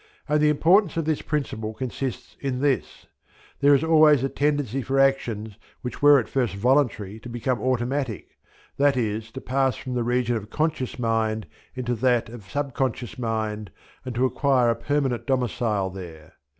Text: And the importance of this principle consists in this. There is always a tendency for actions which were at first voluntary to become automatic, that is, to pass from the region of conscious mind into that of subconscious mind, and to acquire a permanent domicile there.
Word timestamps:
And 0.27 0.41
the 0.41 0.49
importance 0.49 0.97
of 0.97 1.05
this 1.05 1.21
principle 1.21 1.75
consists 1.75 2.35
in 2.39 2.59
this. 2.59 3.05
There 3.59 3.75
is 3.75 3.83
always 3.83 4.23
a 4.23 4.29
tendency 4.29 4.81
for 4.81 4.99
actions 4.99 5.59
which 5.83 6.01
were 6.01 6.17
at 6.17 6.27
first 6.27 6.55
voluntary 6.55 7.19
to 7.19 7.29
become 7.29 7.61
automatic, 7.61 8.29
that 8.77 8.97
is, 8.97 9.29
to 9.33 9.41
pass 9.41 9.75
from 9.75 9.93
the 9.93 10.01
region 10.03 10.35
of 10.35 10.49
conscious 10.49 10.97
mind 10.97 11.45
into 11.75 11.93
that 11.93 12.29
of 12.29 12.49
subconscious 12.49 13.19
mind, 13.19 13.69
and 14.03 14.15
to 14.15 14.25
acquire 14.25 14.71
a 14.71 14.75
permanent 14.75 15.27
domicile 15.27 15.91
there. 15.91 16.33